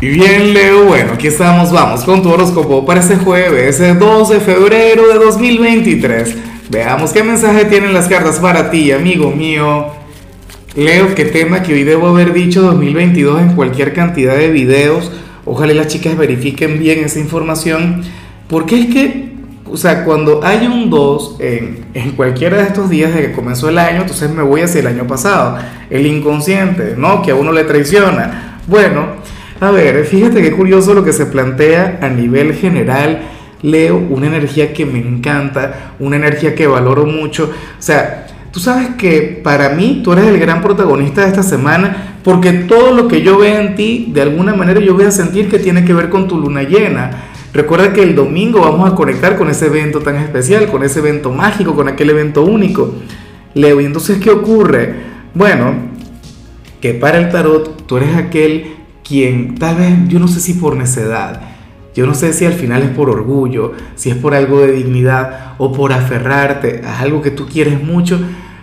Y 0.00 0.10
bien, 0.10 0.54
Leo, 0.54 0.84
bueno, 0.84 1.14
aquí 1.14 1.26
estamos, 1.26 1.72
vamos 1.72 2.04
con 2.04 2.22
tu 2.22 2.30
horóscopo 2.30 2.86
para 2.86 3.00
este 3.00 3.16
jueves, 3.16 3.80
el 3.80 3.98
2 3.98 4.28
de 4.28 4.38
febrero 4.38 5.08
de 5.08 5.14
2023. 5.14 6.36
Veamos 6.70 7.12
qué 7.12 7.24
mensaje 7.24 7.64
tienen 7.64 7.92
las 7.92 8.06
cartas 8.06 8.38
para 8.38 8.70
ti, 8.70 8.92
amigo 8.92 9.32
mío. 9.32 9.86
Leo, 10.76 11.16
qué 11.16 11.24
tema 11.24 11.64
que 11.64 11.74
hoy 11.74 11.82
debo 11.82 12.06
haber 12.06 12.32
dicho 12.32 12.62
2022 12.62 13.40
en 13.40 13.56
cualquier 13.56 13.92
cantidad 13.92 14.36
de 14.36 14.50
videos. 14.50 15.10
Ojalá 15.44 15.74
las 15.74 15.88
chicas 15.88 16.16
verifiquen 16.16 16.78
bien 16.78 17.00
esa 17.00 17.18
información, 17.18 18.02
porque 18.48 18.78
es 18.78 18.86
que, 18.94 19.32
o 19.68 19.76
sea, 19.76 20.04
cuando 20.04 20.44
hay 20.44 20.68
un 20.68 20.90
2 20.90 21.38
en, 21.40 21.86
en 21.94 22.12
cualquiera 22.12 22.58
de 22.58 22.62
estos 22.62 22.88
días 22.88 23.12
de 23.12 23.22
que 23.22 23.32
comenzó 23.32 23.68
el 23.68 23.78
año, 23.78 24.02
entonces 24.02 24.30
me 24.30 24.44
voy 24.44 24.60
hacia 24.60 24.78
el 24.78 24.86
año 24.86 25.08
pasado. 25.08 25.58
El 25.90 26.06
inconsciente, 26.06 26.94
¿no? 26.96 27.20
Que 27.20 27.32
a 27.32 27.34
uno 27.34 27.50
le 27.50 27.64
traiciona. 27.64 28.60
Bueno. 28.68 29.37
A 29.60 29.72
ver, 29.72 30.04
fíjate 30.04 30.40
qué 30.40 30.52
curioso 30.52 30.94
lo 30.94 31.02
que 31.02 31.12
se 31.12 31.26
plantea 31.26 31.98
a 32.00 32.08
nivel 32.08 32.54
general. 32.54 33.22
Leo 33.60 33.96
una 33.96 34.28
energía 34.28 34.72
que 34.72 34.86
me 34.86 35.00
encanta, 35.00 35.94
una 35.98 36.14
energía 36.14 36.54
que 36.54 36.68
valoro 36.68 37.06
mucho. 37.06 37.50
O 37.50 37.82
sea, 37.82 38.28
tú 38.52 38.60
sabes 38.60 38.90
que 38.96 39.40
para 39.42 39.70
mí 39.70 40.02
tú 40.04 40.12
eres 40.12 40.26
el 40.26 40.38
gran 40.38 40.62
protagonista 40.62 41.22
de 41.22 41.28
esta 41.28 41.42
semana 41.42 42.18
porque 42.22 42.52
todo 42.52 42.92
lo 42.92 43.08
que 43.08 43.22
yo 43.22 43.36
vea 43.36 43.60
en 43.60 43.74
ti, 43.74 44.10
de 44.12 44.22
alguna 44.22 44.54
manera 44.54 44.78
yo 44.80 44.94
voy 44.94 45.06
a 45.06 45.10
sentir 45.10 45.48
que 45.48 45.58
tiene 45.58 45.84
que 45.84 45.92
ver 45.92 46.08
con 46.08 46.28
tu 46.28 46.38
luna 46.38 46.62
llena. 46.62 47.10
Recuerda 47.52 47.92
que 47.92 48.02
el 48.04 48.14
domingo 48.14 48.60
vamos 48.60 48.88
a 48.88 48.94
conectar 48.94 49.36
con 49.36 49.50
ese 49.50 49.66
evento 49.66 49.98
tan 50.00 50.16
especial, 50.16 50.70
con 50.70 50.84
ese 50.84 51.00
evento 51.00 51.32
mágico, 51.32 51.74
con 51.74 51.88
aquel 51.88 52.10
evento 52.10 52.44
único. 52.44 52.94
Leo, 53.54 53.80
y 53.80 53.86
entonces, 53.86 54.18
¿qué 54.18 54.30
ocurre? 54.30 54.94
Bueno, 55.34 55.74
que 56.80 56.94
para 56.94 57.18
el 57.18 57.28
tarot 57.30 57.86
tú 57.86 57.96
eres 57.96 58.14
aquel 58.14 58.77
quien 59.08 59.54
tal 59.54 59.76
vez, 59.76 59.94
yo 60.08 60.18
no 60.18 60.28
sé 60.28 60.40
si 60.40 60.54
por 60.54 60.76
necedad, 60.76 61.40
yo 61.94 62.06
no 62.06 62.14
sé 62.14 62.32
si 62.32 62.44
al 62.44 62.52
final 62.52 62.82
es 62.82 62.90
por 62.90 63.10
orgullo, 63.10 63.72
si 63.96 64.10
es 64.10 64.16
por 64.16 64.34
algo 64.34 64.60
de 64.60 64.72
dignidad 64.72 65.54
o 65.58 65.72
por 65.72 65.92
aferrarte 65.92 66.82
a 66.84 67.00
algo 67.00 67.22
que 67.22 67.30
tú 67.30 67.46
quieres 67.46 67.82
mucho, 67.82 68.20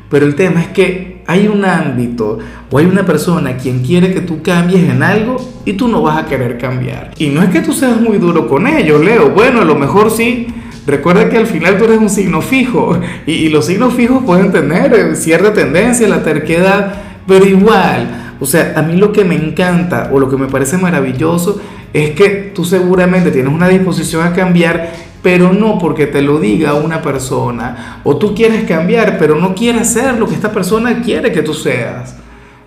pero 0.10 0.26
el 0.26 0.36
tema 0.36 0.62
es 0.62 0.68
que 0.68 1.24
hay 1.28 1.48
un 1.48 1.66
ámbito 1.66 2.38
o 2.70 2.78
hay 2.78 2.86
una 2.86 3.06
persona 3.06 3.58
quien 3.58 3.82
quiere 3.82 4.14
que 4.14 4.22
tú 4.22 4.44
cambies 4.44 4.90
en 4.90 5.02
algo 5.02 5.38
y 5.66 5.74
tú 5.74 5.88
no 5.88 6.04
vas 6.04 6.18
a 6.18 6.28
querer 6.28 6.58
cambiar. 6.60 7.12
Y 7.18 7.30
no 7.30 7.42
es 7.42 7.50
que 7.50 7.62
tú 7.62 7.74
seas 7.74 8.00
muy 8.00 8.20
duro 8.20 8.48
con 8.48 8.68
ellos, 8.68 9.04
Leo, 9.04 9.32
bueno, 9.32 9.62
a 9.62 9.66
lo 9.66 9.76
mejor 9.76 10.12
sí. 10.12 10.48
Recuerda 10.86 11.28
que 11.30 11.38
al 11.38 11.48
final 11.48 11.80
tú 11.80 11.86
eres 11.86 11.98
un 11.98 12.12
signo 12.12 12.44
fijo 12.44 13.00
y, 13.26 13.32
y 13.32 13.50
los 13.50 13.66
signos 13.66 13.96
fijos 13.96 14.24
pueden 14.24 14.52
tener 14.52 15.16
cierta 15.16 15.52
tendencia 15.52 16.08
la 16.08 16.22
terquedad, 16.22 17.02
pero 17.26 17.44
igual 17.44 18.25
o 18.40 18.46
sea, 18.46 18.74
a 18.76 18.82
mí 18.82 18.98
lo 18.98 19.12
que 19.12 19.24
me 19.24 19.36
encanta 19.36 20.10
o 20.12 20.20
lo 20.20 20.30
que 20.30 20.38
me 20.38 20.48
parece 20.48 20.78
maravilloso 20.78 21.62
es 21.94 22.12
que 22.12 22.52
tú 22.54 22.66
seguramente 22.66 23.32
tienes 23.32 23.54
una 23.54 23.70
disposición 23.70 24.28
a 24.28 24.34
cambiar, 24.34 24.92
pero 25.22 25.54
no 25.54 25.80
porque 25.80 26.08
te 26.08 26.22
lo 26.22 26.40
diga 26.40 26.74
una 26.74 27.02
persona. 27.02 28.02
O 28.04 28.18
tú 28.18 28.36
quieres 28.36 28.66
cambiar, 28.66 29.18
pero 29.18 29.36
no 29.36 29.56
quieres 29.56 29.94
ser 29.94 30.18
lo 30.18 30.28
que 30.28 30.36
esta 30.36 30.52
persona 30.52 31.02
quiere 31.02 31.32
que 31.32 31.42
tú 31.42 31.54
seas. 31.54 32.18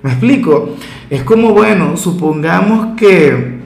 ¿Me 0.02 0.10
explico? 0.10 0.76
Es 1.10 1.22
como, 1.24 1.52
bueno, 1.52 1.96
supongamos 1.96 2.96
que, 2.96 3.58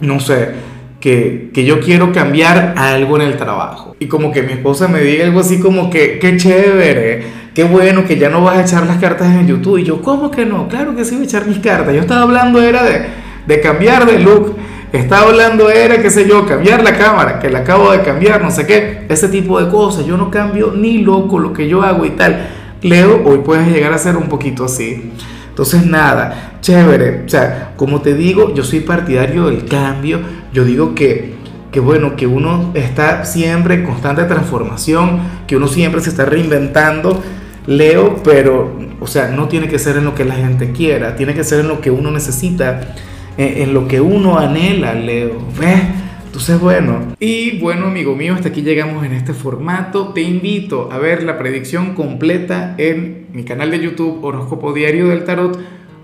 no 0.00 0.18
sé, 0.18 0.54
que, 0.98 1.50
que, 1.52 1.64
yo 1.64 1.80
quiero 1.80 2.12
cambiar 2.12 2.74
algo 2.76 3.16
en 3.16 3.22
el 3.22 3.36
trabajo. 3.36 3.94
Y 4.00 4.06
como 4.06 4.32
que 4.32 4.42
mi 4.42 4.54
esposa 4.54 4.88
me 4.88 5.00
diga 5.00 5.24
algo 5.26 5.40
así 5.40 5.60
como 5.60 5.90
que, 5.90 6.18
qué 6.18 6.36
chévere 6.36 7.43
qué 7.54 7.62
bueno 7.62 8.04
que 8.04 8.18
ya 8.18 8.28
no 8.28 8.42
vas 8.42 8.58
a 8.58 8.62
echar 8.62 8.86
las 8.86 8.98
cartas 8.98 9.28
en 9.28 9.46
YouTube. 9.46 9.78
Y 9.78 9.84
yo, 9.84 10.02
¿cómo 10.02 10.30
que 10.30 10.44
no? 10.44 10.68
Claro 10.68 10.94
que 10.94 11.04
sí 11.04 11.14
voy 11.14 11.24
a 11.24 11.26
echar 11.26 11.46
mis 11.46 11.60
cartas. 11.60 11.94
Yo 11.94 12.00
estaba 12.00 12.22
hablando 12.22 12.60
era 12.60 12.82
de, 12.82 13.06
de 13.46 13.60
cambiar 13.60 14.04
de 14.04 14.18
look. 14.18 14.56
Estaba 14.92 15.28
hablando 15.28 15.70
era, 15.70 16.00
qué 16.02 16.10
sé 16.10 16.28
yo, 16.28 16.46
cambiar 16.46 16.82
la 16.84 16.96
cámara, 16.96 17.40
que 17.40 17.50
la 17.50 17.60
acabo 17.60 17.90
de 17.90 18.02
cambiar, 18.02 18.42
no 18.42 18.50
sé 18.50 18.66
qué. 18.66 19.06
Ese 19.08 19.28
tipo 19.28 19.60
de 19.60 19.70
cosas. 19.70 20.04
Yo 20.04 20.16
no 20.16 20.30
cambio 20.30 20.72
ni 20.76 20.98
loco 20.98 21.38
lo 21.38 21.52
que 21.52 21.68
yo 21.68 21.82
hago 21.82 22.04
y 22.04 22.10
tal. 22.10 22.48
Leo, 22.82 23.22
hoy 23.24 23.38
puedes 23.38 23.66
llegar 23.68 23.92
a 23.92 23.98
ser 23.98 24.16
un 24.16 24.28
poquito 24.28 24.64
así. 24.64 25.12
Entonces, 25.48 25.86
nada, 25.86 26.58
chévere. 26.60 27.22
O 27.24 27.28
sea, 27.28 27.72
como 27.76 28.02
te 28.02 28.14
digo, 28.14 28.52
yo 28.54 28.64
soy 28.64 28.80
partidario 28.80 29.46
del 29.46 29.64
cambio. 29.64 30.20
Yo 30.52 30.64
digo 30.64 30.94
que, 30.94 31.34
que 31.70 31.80
bueno, 31.80 32.16
que 32.16 32.26
uno 32.26 32.72
está 32.74 33.24
siempre 33.24 33.74
en 33.74 33.84
constante 33.84 34.24
transformación, 34.24 35.20
que 35.46 35.56
uno 35.56 35.68
siempre 35.68 36.00
se 36.00 36.10
está 36.10 36.24
reinventando 36.24 37.22
leo, 37.66 38.20
pero, 38.22 38.76
o 39.00 39.06
sea, 39.06 39.28
no 39.28 39.48
tiene 39.48 39.68
que 39.68 39.78
ser 39.78 39.96
en 39.96 40.04
lo 40.04 40.14
que 40.14 40.24
la 40.24 40.34
gente 40.34 40.72
quiera, 40.72 41.16
tiene 41.16 41.34
que 41.34 41.44
ser 41.44 41.60
en 41.60 41.68
lo 41.68 41.80
que 41.80 41.90
uno 41.90 42.10
necesita, 42.10 42.94
en, 43.36 43.74
lo 43.74 43.88
que 43.88 44.00
uno 44.00 44.38
anhela, 44.38 44.94
leo. 44.94 45.38
¿Ves? 45.58 45.80
Entonces, 46.26 46.60
bueno. 46.60 47.14
Y 47.20 47.58
bueno, 47.60 47.86
amigo 47.86 48.14
mío, 48.16 48.34
hasta 48.34 48.48
aquí 48.48 48.62
llegamos 48.62 49.04
en 49.04 49.12
este 49.12 49.32
formato. 49.32 50.08
Te 50.08 50.22
invito 50.22 50.90
a 50.92 50.98
ver 50.98 51.22
la 51.22 51.38
predicción 51.38 51.94
completa 51.94 52.74
en 52.78 53.28
mi 53.32 53.44
canal 53.44 53.70
de 53.70 53.80
YouTube 53.80 54.24
Horóscopo 54.24 54.72
Diario 54.72 55.08
del 55.08 55.24
Tarot 55.24 55.58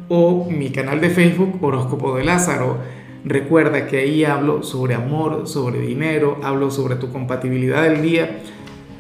o 0.09 0.49
mi 0.51 0.71
canal 0.71 1.01
de 1.01 1.11
Facebook 1.11 1.59
Horóscopo 1.61 2.17
de 2.17 2.25
Lázaro. 2.25 2.79
Recuerda 3.25 3.87
que 3.87 3.99
ahí 3.99 4.25
hablo 4.25 4.63
sobre 4.63 4.95
amor, 4.95 5.47
sobre 5.47 5.81
dinero, 5.81 6.41
hablo 6.43 6.71
sobre 6.71 6.97
tu 6.97 7.13
compatibilidad 7.13 7.83
del 7.83 8.01
día 8.01 8.39